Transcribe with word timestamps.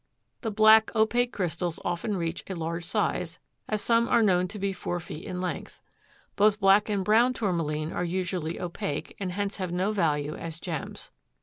The 0.41 0.49
black 0.49 0.95
opaque 0.95 1.31
crystals 1.31 1.79
often 1.85 2.17
reach 2.17 2.43
a 2.49 2.55
large 2.55 2.85
size, 2.85 3.37
as 3.69 3.83
some 3.83 4.07
are 4.09 4.23
known 4.23 4.47
to 4.47 4.57
be 4.57 4.73
four 4.73 4.99
feet 4.99 5.23
in 5.23 5.39
length. 5.39 5.79
Both 6.35 6.59
black 6.59 6.89
and 6.89 7.05
brown 7.05 7.33
Tourmaline 7.33 7.91
are 7.93 8.03
usually 8.03 8.59
opaque, 8.59 9.15
and 9.19 9.33
hence 9.33 9.57
have 9.57 9.71
no 9.71 9.91
value 9.91 10.33
as 10.33 10.59
gems. 10.59 11.11